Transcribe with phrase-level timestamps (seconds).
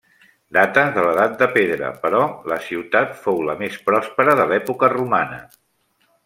[0.55, 2.21] Data de l'Edat de Pedra, però
[2.53, 5.39] la ciutat fou la més pròspera de l'època romana.